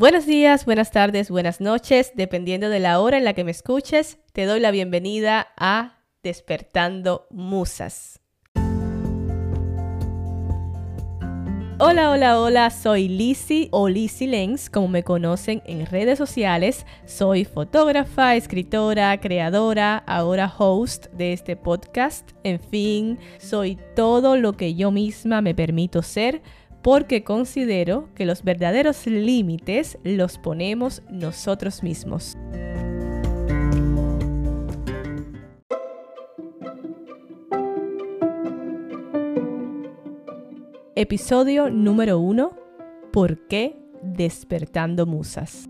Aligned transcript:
Buenos 0.00 0.24
días, 0.24 0.64
buenas 0.64 0.92
tardes, 0.92 1.30
buenas 1.30 1.60
noches, 1.60 2.12
dependiendo 2.14 2.70
de 2.70 2.80
la 2.80 3.00
hora 3.00 3.18
en 3.18 3.24
la 3.24 3.34
que 3.34 3.44
me 3.44 3.50
escuches, 3.50 4.18
te 4.32 4.46
doy 4.46 4.58
la 4.58 4.70
bienvenida 4.70 5.48
a 5.58 6.06
Despertando 6.22 7.26
Musas. 7.28 8.18
Hola, 11.78 12.10
hola, 12.10 12.40
hola, 12.40 12.70
soy 12.70 13.08
Lizzie 13.08 13.68
o 13.72 13.90
Lizzie 13.90 14.28
Lenz, 14.28 14.70
como 14.70 14.88
me 14.88 15.02
conocen 15.02 15.62
en 15.66 15.84
redes 15.84 16.16
sociales. 16.16 16.86
Soy 17.04 17.44
fotógrafa, 17.44 18.36
escritora, 18.36 19.18
creadora, 19.20 19.98
ahora 20.06 20.50
host 20.58 21.08
de 21.12 21.34
este 21.34 21.56
podcast. 21.56 22.30
En 22.42 22.58
fin, 22.58 23.18
soy 23.38 23.78
todo 23.96 24.38
lo 24.38 24.54
que 24.54 24.74
yo 24.74 24.90
misma 24.90 25.42
me 25.42 25.54
permito 25.54 26.02
ser 26.02 26.40
porque 26.82 27.24
considero 27.24 28.08
que 28.14 28.26
los 28.26 28.42
verdaderos 28.42 29.06
límites 29.06 29.98
los 30.02 30.38
ponemos 30.38 31.02
nosotros 31.10 31.82
mismos. 31.82 32.36
Episodio 40.94 41.70
número 41.70 42.18
1. 42.18 42.56
¿Por 43.12 43.46
qué 43.46 43.76
despertando 44.02 45.06
musas? 45.06 45.68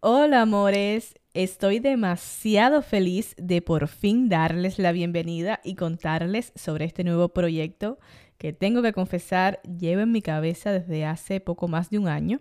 Hola 0.00 0.42
amores, 0.42 1.14
estoy 1.36 1.80
demasiado 1.80 2.80
feliz 2.80 3.34
de 3.36 3.60
por 3.60 3.88
fin 3.88 4.30
darles 4.30 4.78
la 4.78 4.90
bienvenida 4.90 5.60
y 5.62 5.74
contarles 5.74 6.50
sobre 6.54 6.86
este 6.86 7.04
nuevo 7.04 7.28
proyecto 7.28 7.98
que 8.38 8.54
tengo 8.54 8.80
que 8.80 8.94
confesar 8.94 9.60
lleva 9.62 10.02
en 10.02 10.12
mi 10.12 10.22
cabeza 10.22 10.72
desde 10.72 11.04
hace 11.04 11.40
poco 11.40 11.68
más 11.68 11.90
de 11.90 11.98
un 11.98 12.08
año. 12.08 12.40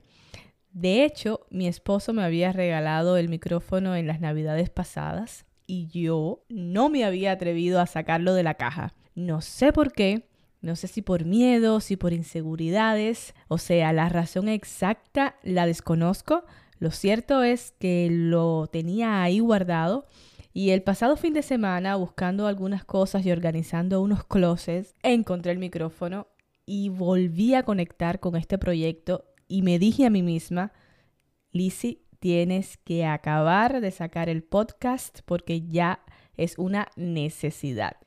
De 0.72 1.04
hecho, 1.04 1.46
mi 1.50 1.68
esposo 1.68 2.14
me 2.14 2.24
había 2.24 2.54
regalado 2.54 3.18
el 3.18 3.28
micrófono 3.28 3.98
en 3.98 4.08
las 4.08 4.22
navidades 4.22 4.70
pasadas 4.70 5.46
y 5.68 5.88
yo 5.88 6.46
no 6.48 6.88
me 6.88 7.04
había 7.04 7.34
atrevido 7.34 7.82
a 7.82 7.88
sacarlo 7.88 8.34
de 8.34 8.44
la 8.44 8.54
caja. 8.54 8.94
No 9.14 9.42
sé 9.42 9.74
por 9.74 9.92
qué, 9.92 10.30
no 10.62 10.78
sé 10.78 10.88
si 10.88 11.02
por 11.02 11.26
miedo, 11.26 11.82
si 11.82 11.98
por 11.98 12.14
inseguridades, 12.14 13.36
o 13.50 13.58
sea, 13.58 13.92
la 13.92 14.08
razón 14.08 14.48
exacta 14.48 15.36
la 15.44 15.66
desconozco. 15.66 16.46
Lo 16.80 16.92
cierto 16.92 17.44
es 17.44 17.74
que 17.80 18.10
lo 18.12 18.68
tenía 18.68 19.24
ahí 19.24 19.40
guardado 19.40 20.06
y 20.54 20.70
el 20.70 20.84
pasado 20.84 21.18
fin 21.18 21.34
de 21.34 21.42
semana, 21.42 21.98
buscando 21.98 22.48
algunas 22.48 22.86
cosas 22.86 23.26
y 23.26 23.32
organizando 23.32 24.02
unos 24.02 24.24
closets, 24.24 24.94
encontré 25.04 25.52
el 25.52 25.58
micrófono 25.58 26.28
y 26.66 26.90
volví 26.90 27.56
a 27.56 27.64
conectar 27.64 28.20
con 28.20 28.36
este 28.36 28.58
proyecto 28.58 29.26
y 29.48 29.62
me 29.62 29.80
dije 29.80 30.06
a 30.06 30.10
mí 30.10 30.22
misma, 30.22 30.72
Lizzie, 31.52 32.02
tienes 32.20 32.78
que 32.78 33.06
acabar 33.06 33.82
de 33.82 33.92
sacar 33.92 34.30
el 34.30 34.44
podcast 34.44 35.20
porque 35.26 35.68
ya 35.68 36.00
es 36.38 36.58
una 36.58 36.88
necesidad. 36.96 37.98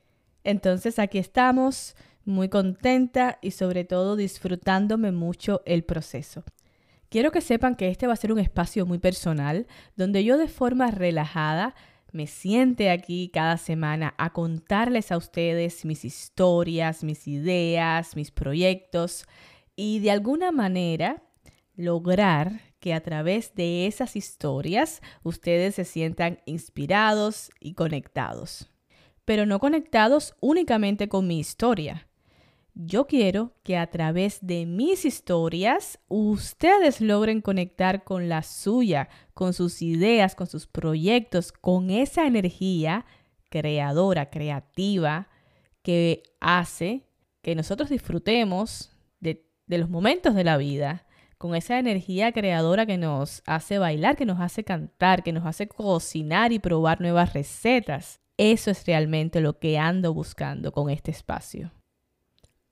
Entonces 0.43 0.99
aquí 0.99 1.19
estamos, 1.19 1.95
muy 2.25 2.49
contenta 2.49 3.39
y 3.41 3.51
sobre 3.51 3.83
todo 3.83 4.15
disfrutándome 4.15 5.11
mucho 5.11 5.61
el 5.65 5.83
proceso. 5.83 6.43
Quiero 7.09 7.31
que 7.31 7.41
sepan 7.41 7.75
que 7.75 7.89
este 7.89 8.07
va 8.07 8.13
a 8.13 8.17
ser 8.17 8.31
un 8.31 8.39
espacio 8.39 8.85
muy 8.85 8.99
personal, 8.99 9.67
donde 9.95 10.23
yo 10.23 10.37
de 10.37 10.47
forma 10.47 10.91
relajada 10.91 11.75
me 12.11 12.27
siente 12.27 12.89
aquí 12.89 13.29
cada 13.33 13.57
semana 13.57 14.15
a 14.17 14.31
contarles 14.31 15.11
a 15.11 15.17
ustedes 15.17 15.85
mis 15.85 16.05
historias, 16.05 17.03
mis 17.03 17.27
ideas, 17.27 18.15
mis 18.15 18.31
proyectos 18.31 19.25
y 19.75 19.99
de 19.99 20.11
alguna 20.11 20.51
manera 20.51 21.23
lograr 21.75 22.61
que 22.79 22.93
a 22.93 23.01
través 23.01 23.53
de 23.55 23.87
esas 23.87 24.15
historias 24.15 25.01
ustedes 25.23 25.75
se 25.75 25.85
sientan 25.85 26.39
inspirados 26.45 27.51
y 27.59 27.73
conectados 27.73 28.69
pero 29.29 29.45
no 29.45 29.59
conectados 29.59 30.33
únicamente 30.39 31.07
con 31.07 31.27
mi 31.27 31.37
historia. 31.37 32.08
Yo 32.81 33.07
quiero 33.07 33.51
que 33.63 33.75
a 33.75 33.87
través 33.87 34.39
de 34.41 34.65
mis 34.65 35.03
historias 35.03 35.99
ustedes 36.07 37.01
logren 37.01 37.41
conectar 37.41 38.05
con 38.05 38.29
la 38.29 38.41
suya, 38.41 39.09
con 39.33 39.51
sus 39.51 39.81
ideas, 39.81 40.33
con 40.33 40.47
sus 40.47 40.65
proyectos, 40.65 41.51
con 41.51 41.89
esa 41.89 42.25
energía 42.25 43.05
creadora, 43.49 44.29
creativa, 44.29 45.27
que 45.81 46.23
hace 46.39 47.03
que 47.41 47.53
nosotros 47.53 47.89
disfrutemos 47.89 48.95
de, 49.19 49.45
los 49.67 49.89
momentos 49.89 50.33
de 50.33 50.45
la 50.45 50.55
vida, 50.55 51.05
con 51.37 51.55
esa 51.55 51.79
energía 51.79 52.31
creadora 52.31 52.85
que 52.85 52.97
nos 52.97 53.43
hace 53.45 53.77
bailar, 53.77 54.15
que 54.15 54.25
nos 54.25 54.39
hace 54.39 54.63
cantar, 54.63 55.21
que 55.21 55.33
nos 55.33 55.45
hace 55.45 55.67
cocinar 55.67 56.53
y 56.53 56.59
probar 56.59 57.01
nuevas 57.01 57.33
recetas. 57.33 58.21
Eso 58.37 58.71
es 58.71 58.85
realmente 58.85 59.41
lo 59.41 59.59
que 59.59 59.77
ando 59.77 60.13
buscando 60.13 60.71
con 60.71 60.89
este 60.89 61.11
espacio. 61.11 61.73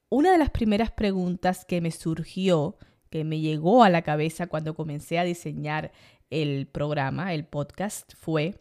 Una 0.09 0.31
de 0.31 0.37
las 0.37 0.51
primeras 0.51 0.89
preguntas 0.89 1.65
que 1.65 1.81
me 1.81 1.91
surgió, 1.91 2.77
que 3.09 3.25
me 3.25 3.41
llegó 3.41 3.83
a 3.83 3.89
la 3.89 4.03
cabeza 4.03 4.47
cuando 4.47 4.73
comencé 4.73 5.19
a 5.19 5.25
diseñar 5.25 5.91
el 6.29 6.65
programa, 6.67 7.33
el 7.33 7.43
podcast, 7.43 8.13
fue 8.15 8.57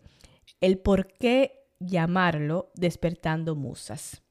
el 0.61 0.79
por 0.79 1.06
qué 1.06 1.69
llamarlo 1.79 2.73
despertando 2.75 3.55
musas. 3.55 4.23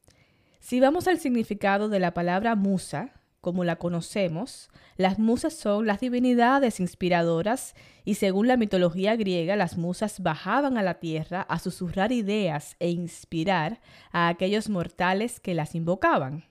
Si 0.60 0.82
vamos 0.82 1.08
al 1.08 1.18
significado 1.18 1.88
de 1.88 2.02
la 2.02 2.14
palabra 2.14 2.56
musa, 2.56 3.14
como 3.40 3.64
la 3.64 3.78
conocemos, 3.78 4.70
las 4.98 5.18
musas 5.18 5.54
son 5.54 5.88
las 5.88 6.02
divinidades 6.02 6.82
inspiradoras 6.82 7.76
y 8.04 8.16
según 8.16 8.50
la 8.50 8.58
mitología 8.58 9.16
griega, 9.16 9.56
las 9.56 9.78
musas 9.78 10.20
bajaban 10.20 10.78
a 10.78 10.84
la 10.84 10.96
tierra 10.96 11.44
a 11.44 11.60
susurrar 11.60 12.12
ideas 12.12 12.76
e 12.80 12.90
inspirar 12.90 13.80
a 14.12 14.28
aquellos 14.28 14.68
mortales 14.68 15.40
que 15.40 15.54
las 15.54 15.76
invocaban. 15.76 16.44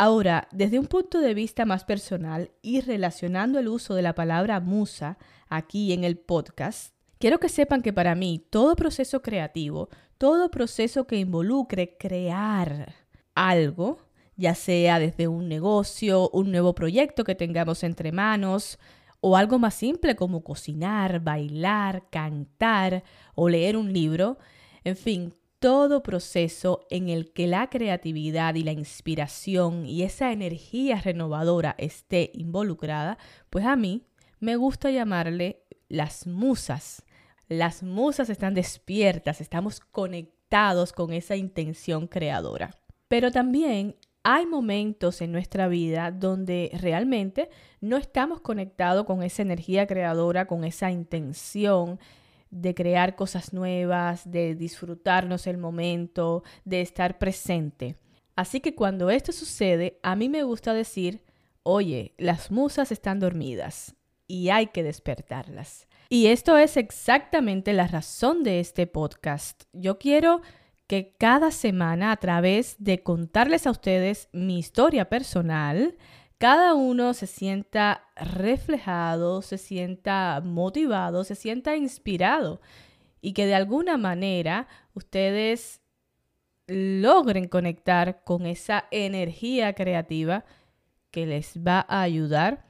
Ahora, 0.00 0.46
desde 0.52 0.78
un 0.78 0.86
punto 0.86 1.20
de 1.20 1.34
vista 1.34 1.64
más 1.64 1.82
personal 1.82 2.52
y 2.62 2.82
relacionando 2.82 3.58
el 3.58 3.66
uso 3.66 3.96
de 3.96 4.02
la 4.02 4.14
palabra 4.14 4.60
musa 4.60 5.18
aquí 5.48 5.92
en 5.92 6.04
el 6.04 6.16
podcast, 6.16 6.94
quiero 7.18 7.40
que 7.40 7.48
sepan 7.48 7.82
que 7.82 7.92
para 7.92 8.14
mí 8.14 8.46
todo 8.48 8.76
proceso 8.76 9.22
creativo, 9.22 9.88
todo 10.16 10.52
proceso 10.52 11.08
que 11.08 11.16
involucre 11.16 11.96
crear 11.98 12.94
algo, 13.34 13.98
ya 14.36 14.54
sea 14.54 15.00
desde 15.00 15.26
un 15.26 15.48
negocio, 15.48 16.30
un 16.30 16.52
nuevo 16.52 16.76
proyecto 16.76 17.24
que 17.24 17.34
tengamos 17.34 17.82
entre 17.82 18.12
manos, 18.12 18.78
o 19.18 19.36
algo 19.36 19.58
más 19.58 19.74
simple 19.74 20.14
como 20.14 20.44
cocinar, 20.44 21.18
bailar, 21.24 22.04
cantar 22.08 23.02
o 23.34 23.48
leer 23.48 23.76
un 23.76 23.92
libro, 23.92 24.38
en 24.84 24.96
fin, 24.96 25.34
todo 25.58 26.02
proceso 26.02 26.86
en 26.90 27.08
el 27.08 27.32
que 27.32 27.46
la 27.46 27.68
creatividad 27.68 28.54
y 28.54 28.62
la 28.62 28.72
inspiración 28.72 29.86
y 29.86 30.02
esa 30.02 30.32
energía 30.32 31.00
renovadora 31.00 31.74
esté 31.78 32.30
involucrada, 32.34 33.18
pues 33.50 33.64
a 33.64 33.76
mí 33.76 34.04
me 34.40 34.56
gusta 34.56 34.90
llamarle 34.90 35.62
las 35.88 36.26
musas. 36.26 37.02
Las 37.48 37.82
musas 37.82 38.30
están 38.30 38.54
despiertas, 38.54 39.40
estamos 39.40 39.80
conectados 39.80 40.92
con 40.92 41.12
esa 41.12 41.34
intención 41.34 42.06
creadora. 42.06 42.78
Pero 43.08 43.32
también 43.32 43.96
hay 44.22 44.46
momentos 44.46 45.22
en 45.22 45.32
nuestra 45.32 45.68
vida 45.68 46.10
donde 46.10 46.70
realmente 46.80 47.48
no 47.80 47.96
estamos 47.96 48.40
conectados 48.42 49.06
con 49.06 49.22
esa 49.22 49.42
energía 49.42 49.86
creadora, 49.86 50.46
con 50.46 50.64
esa 50.64 50.90
intención 50.90 51.98
de 52.50 52.74
crear 52.74 53.16
cosas 53.16 53.52
nuevas, 53.52 54.30
de 54.30 54.54
disfrutarnos 54.54 55.46
el 55.46 55.58
momento, 55.58 56.42
de 56.64 56.80
estar 56.80 57.18
presente. 57.18 57.96
Así 58.36 58.60
que 58.60 58.74
cuando 58.74 59.10
esto 59.10 59.32
sucede, 59.32 59.98
a 60.02 60.14
mí 60.14 60.28
me 60.28 60.44
gusta 60.44 60.72
decir, 60.72 61.22
oye, 61.62 62.14
las 62.18 62.50
musas 62.50 62.92
están 62.92 63.20
dormidas 63.20 63.96
y 64.26 64.50
hay 64.50 64.68
que 64.68 64.82
despertarlas. 64.82 65.88
Y 66.08 66.28
esto 66.28 66.56
es 66.56 66.76
exactamente 66.76 67.72
la 67.72 67.86
razón 67.86 68.44
de 68.44 68.60
este 68.60 68.86
podcast. 68.86 69.64
Yo 69.72 69.98
quiero 69.98 70.40
que 70.86 71.14
cada 71.18 71.50
semana 71.50 72.12
a 72.12 72.16
través 72.16 72.76
de 72.78 73.02
contarles 73.02 73.66
a 73.66 73.70
ustedes 73.70 74.28
mi 74.32 74.58
historia 74.58 75.10
personal, 75.10 75.96
cada 76.38 76.74
uno 76.74 77.14
se 77.14 77.26
sienta 77.26 78.04
reflejado, 78.16 79.42
se 79.42 79.58
sienta 79.58 80.40
motivado, 80.44 81.24
se 81.24 81.34
sienta 81.34 81.76
inspirado 81.76 82.60
y 83.20 83.32
que 83.32 83.46
de 83.46 83.54
alguna 83.54 83.96
manera 83.96 84.68
ustedes 84.94 85.82
logren 86.68 87.48
conectar 87.48 88.22
con 88.24 88.46
esa 88.46 88.84
energía 88.90 89.72
creativa 89.72 90.44
que 91.10 91.26
les 91.26 91.58
va 91.58 91.84
a 91.88 92.02
ayudar 92.02 92.64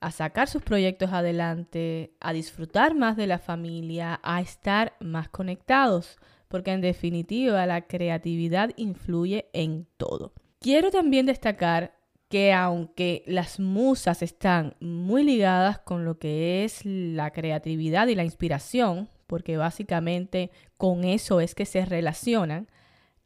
a 0.00 0.10
sacar 0.10 0.48
sus 0.48 0.62
proyectos 0.62 1.12
adelante, 1.12 2.14
a 2.20 2.32
disfrutar 2.32 2.94
más 2.94 3.16
de 3.16 3.26
la 3.26 3.38
familia, 3.38 4.20
a 4.22 4.40
estar 4.40 4.96
más 5.00 5.28
conectados 5.28 6.18
porque 6.48 6.72
en 6.72 6.82
definitiva 6.82 7.64
la 7.66 7.86
creatividad 7.86 8.70
influye 8.76 9.48
en 9.54 9.86
todo. 9.96 10.34
Quiero 10.60 10.90
también 10.90 11.24
destacar 11.24 12.01
que 12.32 12.54
aunque 12.54 13.24
las 13.26 13.60
musas 13.60 14.22
están 14.22 14.74
muy 14.80 15.22
ligadas 15.22 15.80
con 15.80 16.06
lo 16.06 16.18
que 16.18 16.64
es 16.64 16.80
la 16.86 17.30
creatividad 17.30 18.06
y 18.06 18.14
la 18.14 18.24
inspiración, 18.24 19.10
porque 19.26 19.58
básicamente 19.58 20.50
con 20.78 21.04
eso 21.04 21.42
es 21.42 21.54
que 21.54 21.66
se 21.66 21.84
relacionan, 21.84 22.70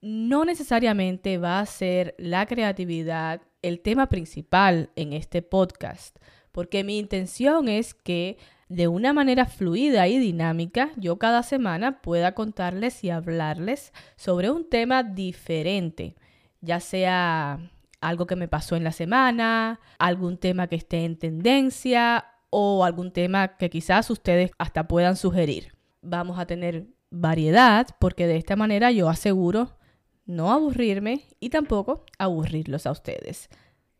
no 0.01 0.45
necesariamente 0.45 1.39
va 1.39 1.61
a 1.61 1.67
ser 1.67 2.17
la 2.19 2.47
creatividad 2.47 3.43
el 3.63 3.79
tema 3.79 4.09
principal 4.09 4.91
en 4.97 5.13
este 5.13 5.41
podcast, 5.41 6.19
porque 6.51 6.83
mi 6.83 6.99
intención 6.99 7.69
es 7.69 7.95
que 7.95 8.39
de 8.69 8.89
una 8.89 9.13
manera 9.13 9.47
fluida 9.47 10.09
y 10.09 10.19
dinámica 10.19 10.91
yo 10.97 11.17
cada 11.17 11.45
semana 11.45 12.03
pueda 12.03 12.35
contarles 12.35 13.05
y 13.05 13.11
hablarles 13.11 13.93
sobre 14.17 14.51
un 14.51 14.69
tema 14.69 15.05
diferente, 15.05 16.17
ya 16.61 16.81
sea 16.81 17.71
algo 18.01 18.27
que 18.27 18.37
me 18.37 18.49
pasó 18.49 18.77
en 18.77 18.85
la 18.85 18.93
semana, 18.93 19.81
algún 19.99 20.39
tema 20.39 20.67
que 20.67 20.77
esté 20.77 21.05
en 21.05 21.19
tendencia 21.19 22.27
o 22.51 22.85
algún 22.85 23.13
tema 23.13 23.57
que 23.57 23.71
quizás 23.71 24.11
ustedes 24.11 24.51
hasta 24.59 24.89
puedan 24.89 25.17
sugerir. 25.17 25.75
Vamos 26.03 26.39
a 26.39 26.47
tener 26.47 26.87
variedad 27.11 27.89
porque 27.99 28.27
de 28.27 28.37
esta 28.37 28.57
manera 28.57 28.91
yo 28.91 29.09
aseguro 29.09 29.77
no 30.25 30.53
aburrirme 30.53 31.25
y 31.41 31.51
tampoco 31.51 32.05
aburrirlos 32.19 32.87
a 32.87 32.93
ustedes. 32.93 33.49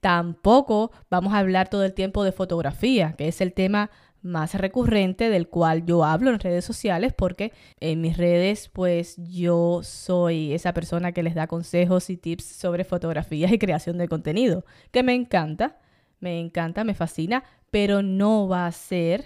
Tampoco 0.01 0.93
vamos 1.11 1.33
a 1.33 1.39
hablar 1.39 1.69
todo 1.69 1.85
el 1.85 1.95
tiempo 1.95 2.23
de 2.23 2.33
fotografía, 2.33 3.15
que 3.17 3.29
es 3.29 3.41
el 3.41 3.53
tema 3.53 3.91
más 4.27 4.55
recurrente 4.55 5.31
del 5.31 5.49
cual 5.49 5.87
yo 5.87 6.05
hablo 6.05 6.31
en 6.31 6.41
redes 6.41 6.65
sociales 6.65 7.15
porque 7.17 7.53
en 7.81 8.01
mis 8.01 8.17
redes 8.17 8.69
pues 8.69 9.17
yo 9.17 9.81
soy 9.83 10.53
esa 10.53 10.75
persona 10.75 11.13
que 11.13 11.23
les 11.23 11.35
da 11.35 11.47
consejos 11.47 12.11
y 12.11 12.17
tips 12.17 12.45
sobre 12.45 12.85
fotografías 12.85 13.53
y 13.53 13.59
creación 13.59 13.99
de 13.99 14.09
contenido, 14.09 14.65
que 14.91 15.03
me 15.03 15.15
encanta, 15.15 15.79
me 16.21 16.41
encanta, 16.41 16.85
me 16.85 16.95
fascina, 16.95 17.45
pero 17.71 18.03
no 18.03 18.49
va 18.49 18.67
a 18.67 18.73
ser 18.73 19.25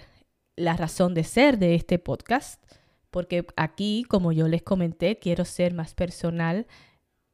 la 0.55 0.75
razón 0.75 1.13
de 1.13 1.23
ser 1.23 1.57
de 1.57 1.75
este 1.75 1.99
podcast, 1.99 2.61
porque 3.09 3.45
aquí, 3.55 4.05
como 4.07 4.31
yo 4.31 4.47
les 4.47 4.61
comenté, 4.61 5.17
quiero 5.17 5.45
ser 5.45 5.73
más 5.73 5.93
personal 5.93 6.67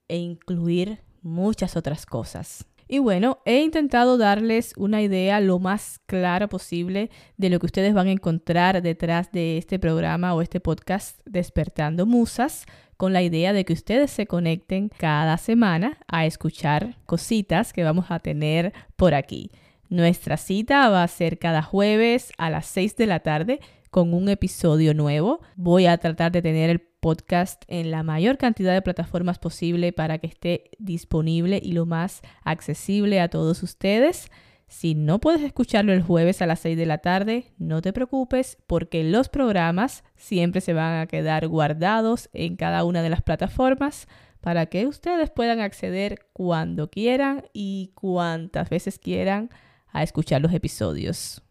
e 0.08 0.18
incluir 0.18 1.02
muchas 1.22 1.76
otras 1.76 2.06
cosas. 2.06 2.66
Y 2.88 3.00
bueno, 3.00 3.40
he 3.46 3.62
intentado 3.62 4.18
darles 4.18 4.74
una 4.78 5.02
idea 5.02 5.40
lo 5.42 5.60
más 5.60 6.00
clara 6.06 6.48
posible 6.48 7.10
de 7.36 7.50
lo 7.50 7.60
que 7.60 7.66
ustedes 7.66 7.94
van 7.94 8.08
a 8.08 8.12
encontrar 8.12 8.82
detrás 8.82 9.32
de 9.32 9.58
este 9.58 9.78
programa 9.78 10.34
o 10.34 10.42
este 10.42 10.60
podcast 10.60 11.20
Despertando 11.26 12.06
Musas, 12.06 12.66
con 12.96 13.14
la 13.14 13.22
idea 13.22 13.54
de 13.54 13.66
que 13.66 13.74
ustedes 13.74 14.10
se 14.10 14.26
conecten 14.26 14.90
cada 14.90 15.38
semana 15.38 15.98
a 16.08 16.26
escuchar 16.26 16.98
cositas 17.06 17.74
que 17.74 17.84
vamos 17.84 18.06
a 18.10 18.20
tener 18.20 18.74
por 18.96 19.14
aquí. 19.14 19.52
Nuestra 19.90 20.36
cita 20.36 20.90
va 20.90 21.04
a 21.04 21.08
ser 21.08 21.40
cada 21.40 21.62
jueves 21.62 22.34
a 22.38 22.50
las 22.50 22.66
6 22.66 22.98
de 22.98 23.06
la 23.06 23.22
tarde 23.22 23.62
con 23.90 24.14
un 24.14 24.28
episodio 24.28 24.94
nuevo. 24.94 25.40
Voy 25.56 25.86
a 25.86 25.98
tratar 25.98 26.34
de 26.34 26.42
tener 26.42 26.70
el 26.70 26.82
podcast 26.82 27.64
en 27.70 27.90
la 27.90 28.04
mayor 28.04 28.38
cantidad 28.38 28.74
de 28.74 28.82
plataformas 28.82 29.40
posible 29.40 29.94
para 29.94 30.18
que 30.18 30.28
esté 30.28 30.72
disponible 30.78 31.62
y 31.64 31.72
lo 31.72 31.86
más 31.86 32.22
accesible 32.44 33.22
a 33.22 33.30
todos 33.30 33.64
ustedes. 33.64 34.30
Si 34.68 34.94
no 34.94 35.20
puedes 35.20 35.42
escucharlo 35.42 35.94
el 35.94 36.02
jueves 36.02 36.42
a 36.42 36.48
las 36.48 36.60
6 36.60 36.78
de 36.78 36.86
la 36.86 36.98
tarde, 36.98 37.54
no 37.58 37.82
te 37.82 37.94
preocupes 37.94 38.58
porque 38.68 39.06
los 39.06 39.30
programas 39.30 40.04
siempre 40.18 40.60
se 40.60 40.74
van 40.74 41.00
a 41.00 41.08
quedar 41.08 41.48
guardados 41.48 42.30
en 42.34 42.58
cada 42.58 42.84
una 42.84 43.02
de 43.02 43.10
las 43.10 43.22
plataformas 43.22 44.10
para 44.42 44.66
que 44.66 44.86
ustedes 44.86 45.30
puedan 45.30 45.62
acceder 45.62 46.26
cuando 46.34 46.90
quieran 46.90 47.46
y 47.54 47.94
cuantas 47.96 48.70
veces 48.70 49.00
quieran 49.00 49.50
a 49.92 50.04
escuchar 50.04 50.42
los 50.42 50.54
episodios. 50.54 51.42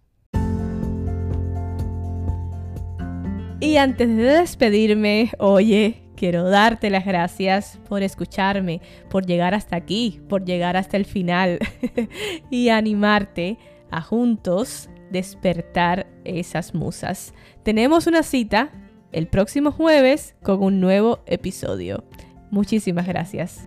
Y 3.61 3.77
antes 3.77 4.09
de 4.09 4.23
despedirme, 4.23 5.33
oye, 5.38 6.03
quiero 6.17 6.44
darte 6.44 6.91
las 6.91 7.05
gracias 7.05 7.79
por 7.88 8.03
escucharme, 8.03 8.81
por 9.09 9.25
llegar 9.25 9.55
hasta 9.55 9.77
aquí, 9.77 10.21
por 10.29 10.44
llegar 10.44 10.77
hasta 10.77 10.97
el 10.97 11.05
final 11.05 11.59
y 12.50 12.69
animarte 12.69 13.59
a 13.91 14.03
juntos 14.03 14.91
despertar 15.11 16.06
esas 16.25 16.75
musas. 16.75 17.33
Tenemos 17.62 18.06
una 18.06 18.23
cita 18.23 18.71
el 19.12 19.29
próximo 19.29 19.73
jueves 19.73 20.35
con 20.43 20.62
un 20.62 20.81
nuevo 20.81 21.21
episodio. 21.27 22.05
Muchísimas 22.50 23.06
gracias. 23.06 23.67